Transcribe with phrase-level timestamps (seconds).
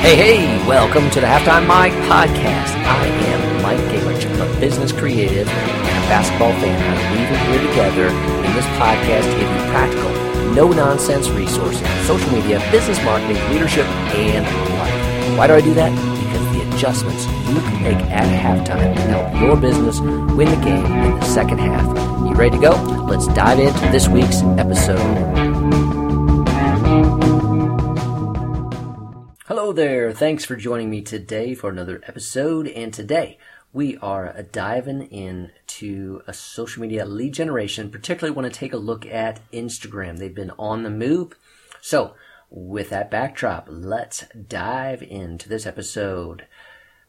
[0.00, 2.72] Hey, hey, welcome to the Halftime Mike podcast.
[2.84, 4.24] I am Mike Gingerich.
[4.40, 6.80] A business creative and a basketball fan.
[6.80, 10.10] I'm weaving here together in this podcast to give you practical,
[10.54, 13.84] no nonsense resources on social media, business marketing, leadership,
[14.16, 14.46] and
[14.78, 15.38] life.
[15.38, 15.90] Why do I do that?
[16.24, 20.86] Because the adjustments you can make at halftime can help your business win the game
[20.86, 21.86] in the second half.
[22.26, 22.70] You ready to go?
[23.06, 25.49] Let's dive into this week's episode.
[29.72, 30.12] There.
[30.12, 32.66] Thanks for joining me today for another episode.
[32.66, 33.38] And today
[33.72, 37.88] we are diving into a social media lead generation.
[37.88, 40.18] Particularly want to take a look at Instagram.
[40.18, 41.36] They've been on the move.
[41.80, 42.14] So
[42.50, 46.46] with that backdrop, let's dive into this episode.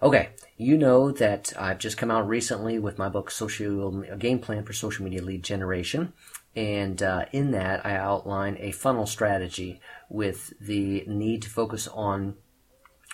[0.04, 4.64] Okay, you know that I've just come out recently with my book, Social Game Plan
[4.64, 6.14] for Social Media Lead Generation.
[6.56, 12.36] And uh, in that, I outline a funnel strategy with the need to focus on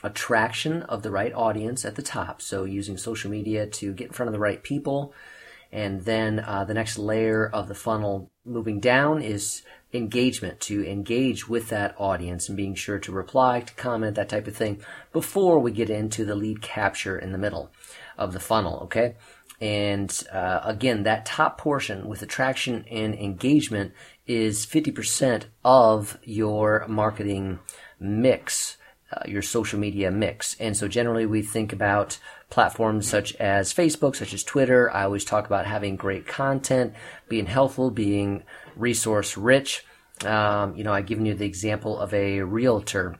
[0.04, 2.42] attraction of the right audience at the top.
[2.42, 5.14] So using social media to get in front of the right people.
[5.72, 11.50] And then uh, the next layer of the funnel moving down is engagement to engage
[11.50, 14.82] with that audience and being sure to reply, to comment, that type of thing
[15.12, 17.72] before we get into the lead capture in the middle
[18.18, 18.82] of the funnel.
[18.84, 19.16] Okay.
[19.60, 23.94] And uh, again, that top portion with attraction and engagement
[24.28, 27.60] is 50% of your marketing
[28.00, 28.78] mix
[29.12, 30.56] uh, your social media mix.
[30.60, 32.20] And so generally we think about
[32.50, 34.92] platforms such as Facebook, such as Twitter.
[34.94, 36.94] I always talk about having great content,
[37.28, 38.44] being helpful, being
[38.76, 39.86] resource rich.
[40.26, 43.20] Um, you know, I've given you the example of a realtor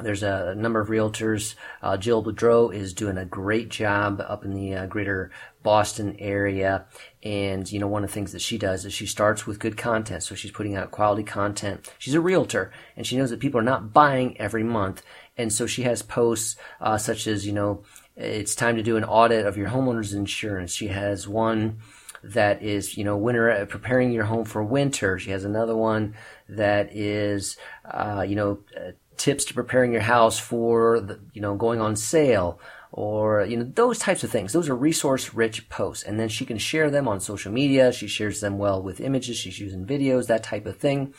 [0.00, 1.54] there's a number of realtors.
[1.82, 5.30] Uh, Jill Boudreau is doing a great job up in the uh, greater
[5.62, 6.86] Boston area.
[7.22, 9.76] And, you know, one of the things that she does is she starts with good
[9.76, 10.24] content.
[10.24, 11.88] So she's putting out quality content.
[11.98, 15.02] She's a realtor and she knows that people are not buying every month.
[15.36, 17.84] And so she has posts uh, such as, you know,
[18.16, 20.74] it's time to do an audit of your homeowner's insurance.
[20.74, 21.78] She has one
[22.24, 25.18] that is, you know, winter, uh, preparing your home for winter.
[25.18, 26.14] She has another one
[26.48, 31.54] that is, uh, you know, uh, tips to preparing your house for the, you know,
[31.54, 32.60] going on sale
[32.92, 34.52] or, you know, those types of things.
[34.52, 36.04] Those are resource rich posts.
[36.04, 37.90] And then she can share them on social media.
[37.90, 39.38] She shares them well with images.
[39.38, 41.14] She's using videos, that type of thing.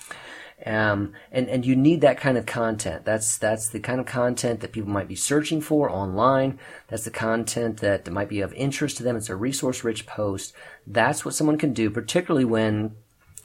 [0.67, 3.05] Um, and, and you need that kind of content.
[3.05, 6.59] That's, that's the kind of content that people might be searching for online.
[6.87, 9.17] That's the content that, might be of interest to them.
[9.17, 10.53] It's a resource rich post.
[10.85, 12.95] That's what someone can do, particularly when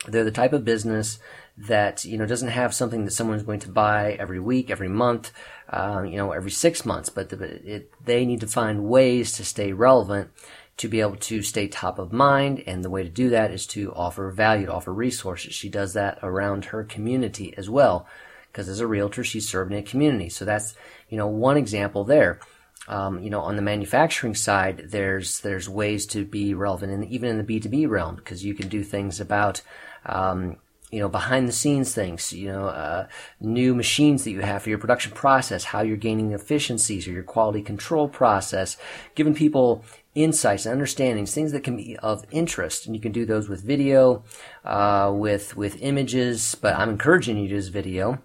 [0.06, 1.18] they're the type of business
[1.56, 5.32] that you know doesn't have something that someone's going to buy every week, every month,
[5.70, 7.08] um, you know, every six months.
[7.08, 10.30] But the, it, they need to find ways to stay relevant
[10.78, 12.62] to be able to stay top of mind.
[12.66, 15.52] And the way to do that is to offer value, to offer resources.
[15.52, 18.06] She does that around her community as well,
[18.50, 20.28] because as a realtor, she's serving a community.
[20.28, 20.74] So that's
[21.08, 22.40] you know one example there.
[22.86, 27.28] Um, you know, on the manufacturing side, there's there's ways to be relevant, and even
[27.28, 29.60] in the B two B realm, because you can do things about
[30.06, 30.56] um,
[30.90, 33.06] you know, behind the scenes things, you know, uh,
[33.40, 37.22] new machines that you have for your production process, how you're gaining efficiencies or your
[37.22, 38.76] quality control process,
[39.14, 39.84] giving people
[40.14, 42.86] insights and understandings, things that can be of interest.
[42.86, 44.24] And you can do those with video,
[44.64, 48.22] uh, with, with images, but I'm encouraging you to use video.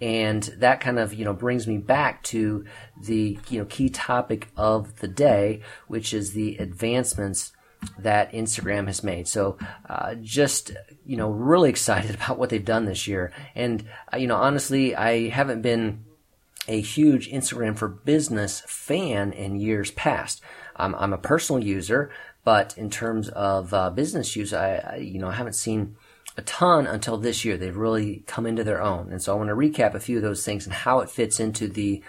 [0.00, 2.64] And that kind of, you know, brings me back to
[3.02, 7.52] the, you know, key topic of the day, which is the advancements
[7.98, 9.28] that Instagram has made.
[9.28, 10.72] So, uh, just,
[11.04, 13.32] you know, really excited about what they've done this year.
[13.54, 16.04] And, uh, you know, honestly, I haven't been
[16.68, 20.42] a huge Instagram for business fan in years past.
[20.78, 22.10] I'm a personal user,
[22.44, 25.96] but in terms of uh, business use, I, I, you know, I haven't seen
[26.36, 27.56] a ton until this year.
[27.56, 29.10] They've really come into their own.
[29.10, 31.40] And so I want to recap a few of those things and how it fits
[31.40, 32.02] into the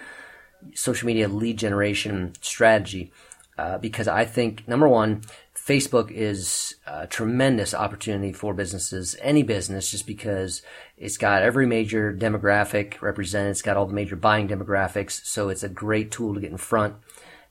[0.74, 3.12] social media lead generation strategy.
[3.58, 5.22] Uh, because I think number one,
[5.56, 10.62] Facebook is a tremendous opportunity for businesses, any business, just because
[10.96, 13.52] it's got every major demographic represented.
[13.52, 15.26] It's got all the major buying demographics.
[15.26, 16.96] So it's a great tool to get in front.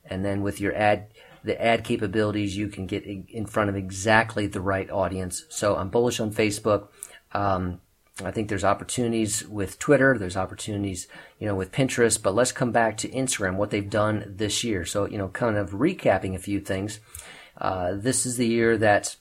[0.05, 1.07] And then with your ad,
[1.43, 5.45] the ad capabilities, you can get in front of exactly the right audience.
[5.49, 6.87] So I'm bullish on Facebook.
[7.33, 7.81] Um,
[8.23, 10.17] I think there's opportunities with Twitter.
[10.17, 11.07] There's opportunities,
[11.39, 12.21] you know, with Pinterest.
[12.21, 14.85] But let's come back to Instagram, what they've done this year.
[14.85, 16.99] So, you know, kind of recapping a few things.
[17.59, 19.15] Uh, this is the year that,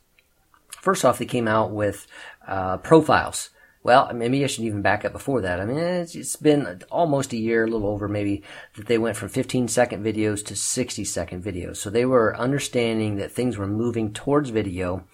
[0.81, 2.07] first off, they came out with
[2.47, 3.51] uh, profiles.
[3.83, 5.61] Well, maybe I should even back up before that.
[5.61, 8.43] I mean, it's, it's been almost a year, a little over maybe,
[8.75, 11.77] that they went from 15 second videos to 60 second videos.
[11.77, 15.05] So they were understanding that things were moving towards video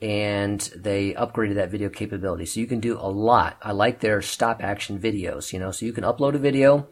[0.00, 2.46] and they upgraded that video capability.
[2.46, 3.56] So you can do a lot.
[3.62, 6.88] I like their stop action videos, you know, so you can upload a video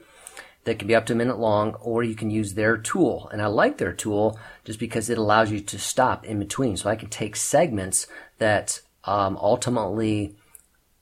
[0.65, 3.29] that can be up to a minute long, or you can use their tool.
[3.33, 6.77] And I like their tool just because it allows you to stop in between.
[6.77, 8.07] So I can take segments
[8.39, 10.37] that um, ultimately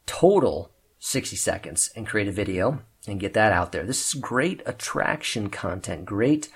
[0.07, 3.85] total 60 seconds and create a video and get that out there.
[3.85, 6.49] This is great attraction content, great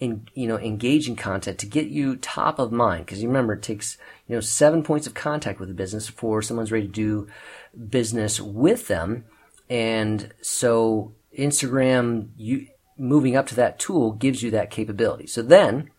[0.00, 3.06] in, you know, engaging content to get you top of mind.
[3.06, 6.42] Cause you remember it takes, you know, seven points of contact with a business before
[6.42, 7.28] someone's ready to do
[7.88, 9.26] business with them.
[9.68, 12.66] And so Instagram, you
[12.98, 15.26] moving up to that tool gives you that capability.
[15.26, 15.90] So then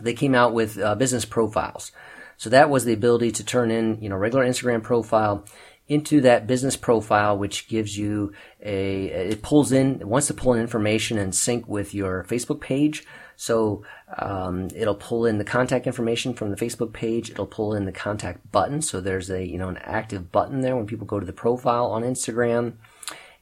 [0.00, 1.92] they came out with uh, business profiles.
[2.36, 5.44] So that was the ability to turn in, you know, regular Instagram profile
[5.88, 8.32] into that business profile, which gives you
[8.62, 12.60] a, it pulls in, it wants to pull in information and sync with your Facebook
[12.60, 13.04] page.
[13.40, 13.84] So,
[14.18, 17.30] um, it'll pull in the contact information from the Facebook page.
[17.30, 18.82] It'll pull in the contact button.
[18.82, 21.86] So there's a, you know, an active button there when people go to the profile
[21.86, 22.74] on Instagram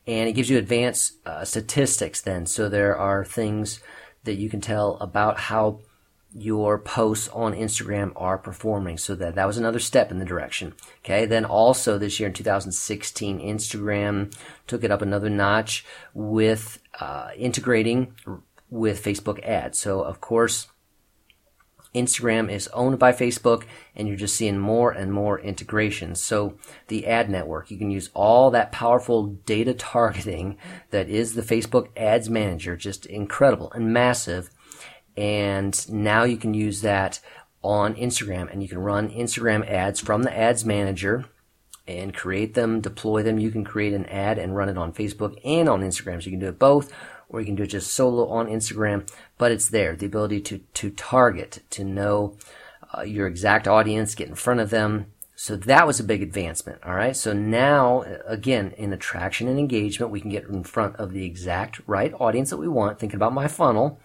[0.07, 2.47] and it gives you advanced uh, statistics then.
[2.47, 3.81] So there are things
[4.23, 5.81] that you can tell about how
[6.33, 8.99] your posts on Instagram are performing.
[8.99, 10.75] So that that was another step in the direction.
[11.01, 11.27] Okay.
[11.27, 14.33] Then also this year in 2016, Instagram
[14.69, 15.85] took it up another notch
[16.15, 18.15] with uh, integrating
[18.71, 19.79] with Facebook ads.
[19.79, 20.69] So of course,
[21.95, 23.65] Instagram is owned by Facebook
[23.97, 26.23] and you're just seeing more and more integrations.
[26.23, 30.59] So the ad network, you can use all that powerful data targeting
[30.91, 34.51] that is the Facebook ads manager, just incredible and massive.
[35.17, 37.21] And now you can use that
[37.63, 41.25] on Instagram and you can run Instagram ads from the ads manager
[41.87, 43.39] and create them, deploy them.
[43.39, 46.23] You can create an ad and run it on Facebook and on Instagram.
[46.23, 46.93] So you can do it both
[47.29, 49.95] or you can do it just solo on Instagram, but it's there.
[49.95, 52.37] The ability to, to target, to know
[52.97, 55.07] uh, your exact audience, get in front of them.
[55.37, 56.83] So that was a big advancement.
[56.85, 57.15] All right.
[57.15, 61.81] So now, again, in attraction and engagement, we can get in front of the exact
[61.87, 62.99] right audience that we want.
[62.99, 64.01] Thinking about my funnel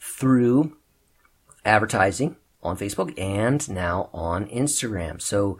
[0.00, 0.76] through
[1.64, 5.20] advertising on Facebook and now on Instagram.
[5.20, 5.58] So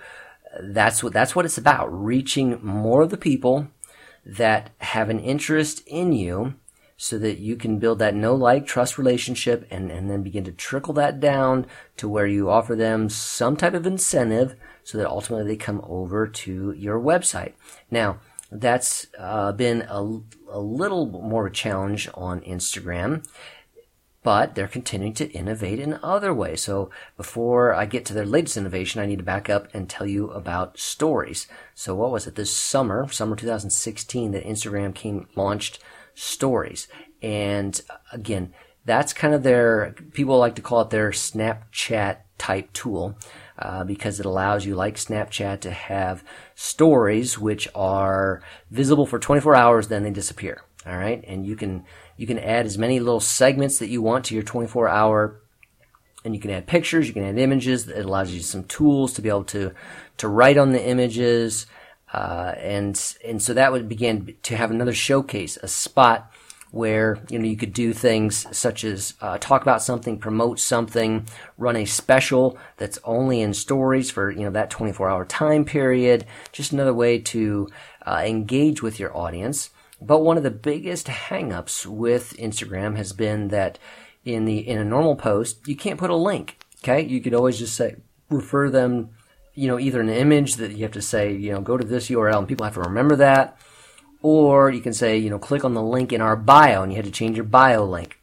[0.55, 1.93] uh, that's what, that's what it's about.
[1.93, 3.69] Reaching more of the people
[4.25, 6.55] that have an interest in you
[7.05, 10.51] so that you can build that no like trust relationship and, and then begin to
[10.51, 11.67] trickle that down
[11.99, 16.27] to where you offer them some type of incentive so that ultimately they come over
[16.27, 17.53] to your website.
[17.91, 18.21] Now,
[18.51, 23.23] that's uh, been a, a little more of a challenge on Instagram
[24.23, 26.62] but they're continuing to innovate in other ways.
[26.62, 30.06] So before I get to their latest innovation, I need to back up and tell
[30.06, 31.47] you about stories.
[31.75, 35.79] So what was it this summer, summer 2016 that Instagram came launched
[36.15, 36.89] stories.
[37.23, 37.81] And
[38.13, 38.53] again,
[38.85, 43.17] that's kind of their, people like to call it their Snapchat type tool.
[43.57, 46.25] Uh, because it allows you, like Snapchat, to have
[46.57, 50.63] stories which are visible for 24 hours, then they disappear.
[50.87, 51.85] All right, and you can
[52.17, 55.41] you can add as many little segments that you want to your 24 hour,
[56.25, 57.89] and you can add pictures, you can add images.
[57.89, 59.73] It allows you some tools to be able to
[60.19, 61.67] to write on the images.
[62.15, 66.31] Uh, and and so that would begin to have another showcase, a spot
[66.71, 71.27] where you know you could do things such as uh, talk about something, promote something,
[71.59, 76.25] run a special that's only in stories for you know that 24 hour time period.
[76.53, 77.69] Just another way to
[78.06, 79.71] uh, engage with your audience.
[80.01, 83.81] But one of the biggest hangups with Instagram has been that
[84.25, 86.59] in the in a normal post you can't put a link.
[86.85, 87.97] Okay, you could always just say
[88.31, 89.11] refer them
[89.55, 92.08] you know, either an image that you have to say, you know, go to this
[92.08, 93.56] URL and people have to remember that,
[94.23, 96.96] or you can say, you know, click on the link in our bio and you
[96.96, 98.19] had to change your bio link.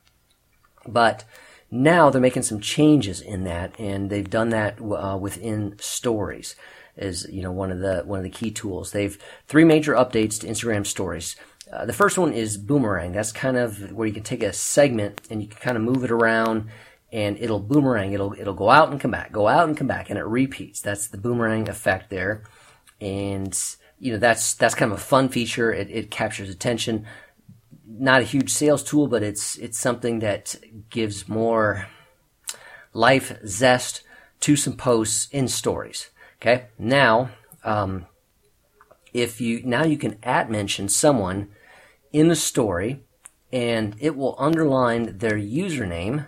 [0.88, 1.24] But
[1.70, 6.56] now they're making some changes in that and they've done that uh, within stories
[6.98, 8.92] is, you know, one of the, one of the key tools.
[8.92, 11.38] They've three major updates to Instagram stories.
[11.72, 13.14] Uh, the first one is boomerang.
[13.14, 16.04] That's kind of where you can take a segment and you can kind of move
[16.04, 16.70] it around
[17.12, 18.14] and it'll boomerang.
[18.14, 20.82] It'll it'll go out and come back, go out and come back, and it repeats.
[20.82, 22.44] That's the boomerang effect there,
[23.00, 23.58] and
[24.00, 25.72] you know that's that's kind of a fun feature.
[25.72, 27.06] It, it captures attention.
[27.86, 30.56] Not a huge sales tool, but it's it's something that
[30.90, 31.88] gives more
[32.94, 34.04] life zest
[34.42, 36.10] to some posts in stories.
[36.42, 37.32] Okay, now
[37.64, 38.06] um,
[39.14, 41.50] if you now you can at mention someone
[42.14, 43.04] in the story,
[43.52, 46.28] and it will underline their username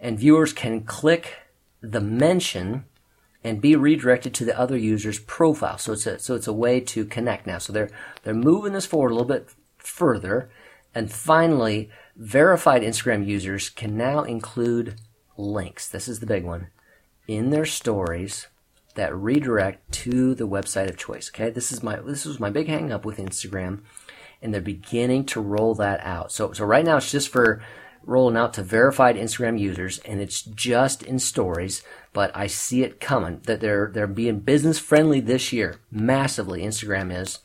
[0.00, 1.34] and viewers can click
[1.80, 2.84] the mention
[3.44, 5.78] and be redirected to the other user's profile.
[5.78, 7.58] So it's a, so it's a way to connect now.
[7.58, 7.90] So they're,
[8.22, 10.50] they're moving this forward a little bit further.
[10.94, 14.96] And finally, verified Instagram users can now include
[15.36, 15.88] links.
[15.88, 16.68] This is the big one
[17.28, 18.48] in their stories
[18.96, 21.30] that redirect to the website of choice.
[21.32, 21.50] Okay.
[21.50, 23.82] This is my, this was my big hang up with Instagram.
[24.40, 26.32] and they're beginning to roll that out.
[26.32, 27.62] So, so right now it's just for
[28.08, 31.82] rolling out to verified Instagram users and it's just in stories,
[32.14, 35.76] but I see it coming that they're, they're being business friendly this year.
[35.90, 37.40] Massively, Instagram is.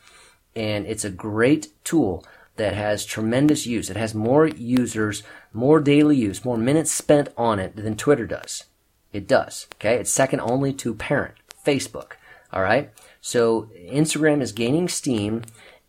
[0.55, 3.89] And it's a great tool that has tremendous use.
[3.89, 8.63] It has more users, more daily use, more minutes spent on it than Twitter does.
[9.11, 9.67] It does.
[9.75, 9.95] Okay.
[9.95, 12.13] It's second only to parent, Facebook.
[12.53, 12.91] All right.
[13.19, 15.43] So Instagram is gaining steam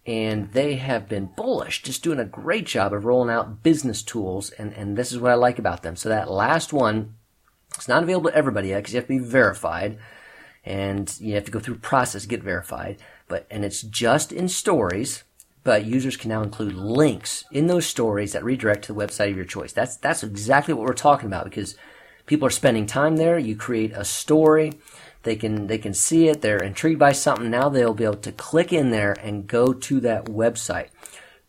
[0.06, 4.50] and they have been bullish, just doing a great job of rolling out business tools.
[4.50, 5.96] And, and this is what I like about them.
[5.96, 7.14] So that last one,
[7.74, 9.98] it's not available to everybody yet because you have to be verified
[10.64, 12.98] and you have to go through process to get verified.
[13.28, 15.24] But, and it's just in stories,
[15.62, 19.36] but users can now include links in those stories that redirect to the website of
[19.36, 19.72] your choice.
[19.72, 21.76] That's, that's exactly what we're talking about because
[22.26, 23.38] people are spending time there.
[23.38, 24.74] You create a story
[25.24, 26.40] they can they can see it.
[26.40, 27.50] They're intrigued by something.
[27.50, 30.88] Now they'll be able to click in there and go to that website,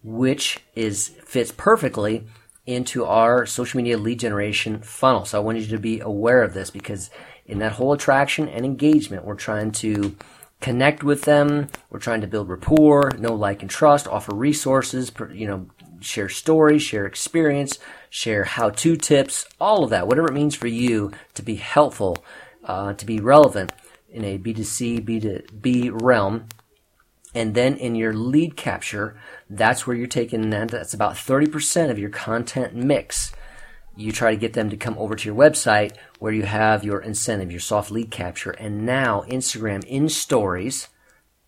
[0.03, 2.25] which is fits perfectly
[2.65, 5.25] into our social media lead generation funnel.
[5.25, 7.09] So I want you to be aware of this because
[7.45, 10.15] in that whole attraction and engagement, we're trying to
[10.61, 11.67] connect with them.
[11.89, 15.67] We're trying to build rapport, know, like, and trust, offer resources, you know,
[15.99, 17.77] share stories, share experience,
[18.09, 22.23] share how-to tips, all of that, whatever it means for you to be helpful
[22.65, 23.71] uh, to be relevant
[24.09, 26.47] in a B2C, B2B realm.
[27.33, 29.17] And then in your lead capture,
[29.49, 30.69] that's where you're taking that.
[30.69, 33.33] That's about 30% of your content mix.
[33.97, 37.01] You try to get them to come over to your website where you have your
[37.01, 38.51] incentive, your soft lead capture.
[38.51, 40.87] And now Instagram in stories,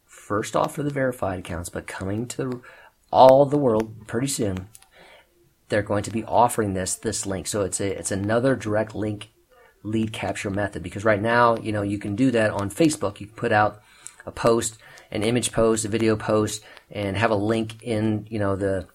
[0.05, 2.61] first off for the verified accounts, but coming to the,
[3.11, 4.67] all the world pretty soon,
[5.69, 7.47] they're going to be offering this, this link.
[7.47, 9.29] So it's a, it's another direct link
[9.87, 13.19] lead capture method because right now, you know, you can do that on Facebook.
[13.19, 13.81] You can put out
[14.25, 14.77] a post,
[15.11, 18.87] an image post, a video post, and have a link in, you know, the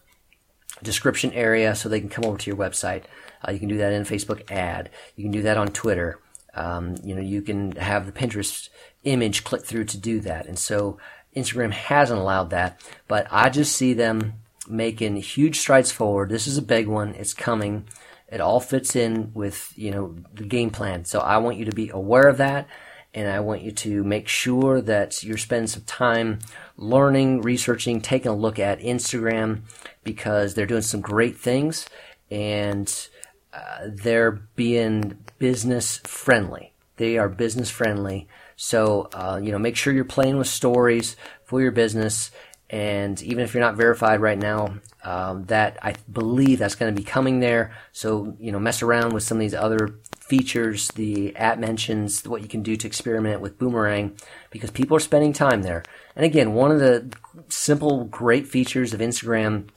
[0.82, 3.04] description area so they can come over to your website.
[3.46, 4.90] Uh, you can do that in Facebook ad.
[5.16, 6.18] You can do that on Twitter.
[6.54, 8.68] Um, you know, you can have the Pinterest
[9.04, 10.46] image click through to do that.
[10.46, 10.99] And so
[11.34, 14.34] Instagram hasn't allowed that, but I just see them
[14.68, 16.28] making huge strides forward.
[16.28, 17.14] This is a big one.
[17.14, 17.87] It's coming.
[18.32, 21.04] It all fits in with, you know, the game plan.
[21.04, 22.66] So I want you to be aware of that.
[23.12, 26.38] And I want you to make sure that you're spending some time
[26.78, 29.64] learning, researching, taking a look at Instagram
[30.02, 31.86] because they're doing some great things
[32.30, 33.08] and
[33.52, 36.72] uh, they're being business friendly.
[36.96, 38.28] They are business friendly.
[38.56, 42.30] So, uh, you know, make sure you're playing with stories for your business.
[42.73, 44.75] And even if you're not verified right now,
[45.05, 47.76] um, that I believe that's going to be coming there.
[47.93, 52.41] So, you know, mess around with some of these other features, the app mentions, what
[52.41, 54.17] you can do to experiment with Boomerang,
[54.50, 55.83] because people are spending time there.
[56.17, 57.12] And again, one of the
[57.49, 59.69] simple, great features of Instagram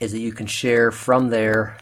[0.00, 1.78] is that you can share from there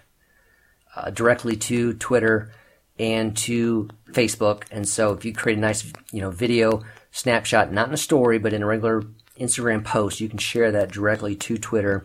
[0.94, 2.52] uh, directly to Twitter
[2.98, 4.64] and to Facebook.
[4.70, 8.38] And so if you create a nice, you know, video snapshot, not in a story,
[8.38, 9.02] but in a regular
[9.38, 12.04] Instagram post, you can share that directly to Twitter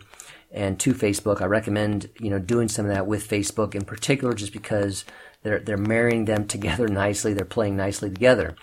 [0.50, 1.40] and to Facebook.
[1.40, 5.04] I recommend you know doing some of that with Facebook in particular, just because
[5.42, 7.34] they're they're marrying them together nicely.
[7.34, 8.56] They're playing nicely together.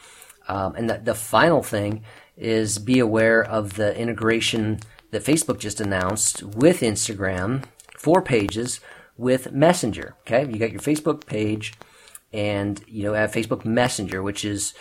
[0.47, 2.03] Um, and the, the final thing
[2.35, 4.79] is be aware of the integration
[5.11, 7.63] that Facebook just announced with Instagram
[7.97, 8.79] for pages
[9.17, 10.15] with Messenger.
[10.21, 11.73] Okay, you got your Facebook page,
[12.31, 14.73] and you know have Facebook Messenger, which is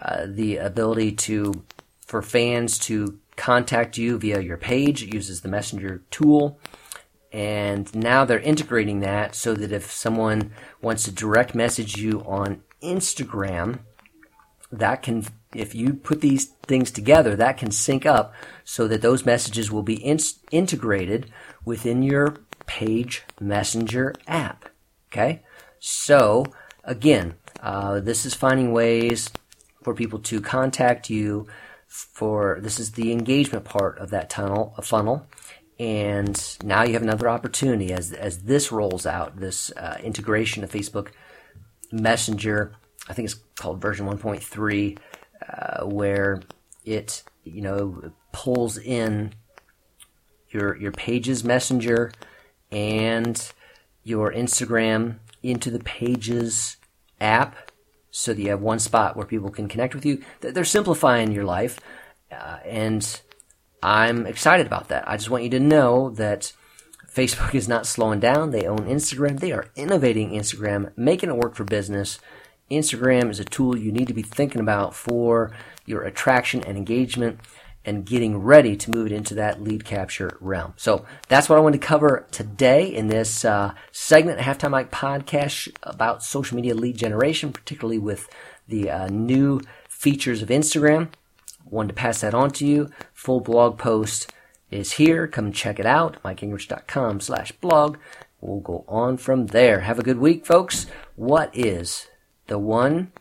[0.00, 1.64] uh, the ability to
[2.06, 5.02] for fans to contact you via your page.
[5.02, 6.58] It uses the Messenger tool.
[7.32, 12.62] And now they're integrating that so that if someone wants to direct message you on
[12.82, 13.80] Instagram,
[14.72, 15.24] that can,
[15.54, 19.82] if you put these things together, that can sync up so that those messages will
[19.82, 20.18] be in-
[20.50, 21.30] integrated
[21.64, 24.70] within your page messenger app.
[25.12, 25.42] Okay?
[25.78, 26.46] So,
[26.84, 29.30] again, uh, this is finding ways
[29.82, 31.46] for people to contact you
[31.86, 35.26] for this is the engagement part of that tunnel, a funnel.
[35.78, 40.70] And now you have another opportunity as as this rolls out, this uh, integration of
[40.70, 41.08] Facebook
[41.92, 42.72] Messenger.
[43.08, 44.98] I think it's called version 1.3,
[45.48, 46.42] uh, where
[46.84, 49.34] it you know pulls in
[50.48, 52.12] your your Pages Messenger
[52.70, 53.52] and
[54.02, 56.78] your Instagram into the Pages
[57.20, 57.70] app
[58.16, 60.22] so that you have one spot where people can connect with you.
[60.40, 61.78] They're simplifying your life,
[62.32, 63.20] uh, and
[63.82, 65.06] I'm excited about that.
[65.06, 66.54] I just want you to know that
[67.12, 68.52] Facebook is not slowing down.
[68.52, 69.38] They own Instagram.
[69.38, 72.18] They are innovating Instagram, making it work for business.
[72.70, 75.54] Instagram is a tool you need to be thinking about for
[75.84, 77.38] your attraction and engagement.
[77.86, 80.74] And getting ready to move it into that lead capture realm.
[80.76, 85.72] So that's what I wanted to cover today in this uh, segment, Halftime Mike podcast
[85.84, 88.28] about social media lead generation, particularly with
[88.66, 91.10] the uh, new features of Instagram.
[91.64, 92.90] Wanted to pass that on to you.
[93.14, 94.32] Full blog post
[94.70, 95.26] is here.
[95.28, 96.20] Come check it out.
[96.24, 97.98] MikeGingerich.com slash blog.
[98.40, 99.80] We'll go on from there.
[99.80, 100.86] Have a good week, folks.
[101.14, 102.08] What is
[102.46, 103.12] the one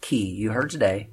[0.00, 1.10] key you heard today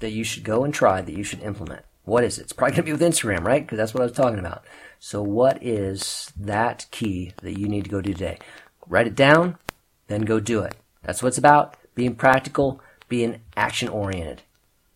[0.00, 1.84] that you should go and try that you should implement?
[2.08, 2.44] What is it?
[2.44, 3.62] It's probably going to be with Instagram, right?
[3.62, 4.64] Because that's what I was talking about.
[4.98, 8.38] So, what is that key that you need to go do today?
[8.86, 9.58] Write it down,
[10.06, 10.74] then go do it.
[11.02, 11.76] That's what it's about.
[11.94, 14.40] Being practical, being action oriented.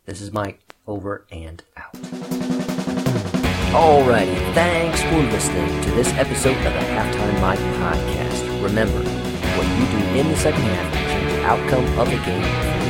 [0.06, 1.92] This is Mike, over and out.
[3.72, 8.62] Alrighty, thanks for listening to this episode of the Halftime Mike podcast.
[8.62, 9.02] Remember,
[9.58, 12.42] what you do in the second half can change the outcome of the game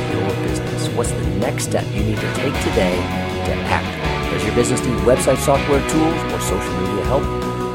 [0.07, 0.87] for your business.
[0.95, 2.95] What's the next step you need to take today
[3.43, 3.92] to act
[4.33, 7.23] does your business need website software tools or social media help?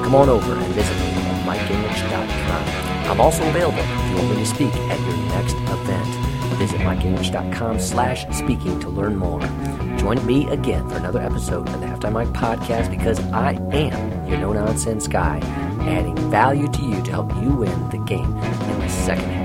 [0.05, 3.11] Come on over and visit me at mikegingerich.com.
[3.11, 6.29] I'm also available if you want me to speak at your next event.
[6.59, 9.41] Visit mikegingerich.com slash speaking to learn more.
[9.99, 14.39] Join me again for another episode of the Halftime Mike podcast because I am your
[14.39, 15.39] no-nonsense guy,
[15.83, 19.38] adding value to you to help you win the game in the second half.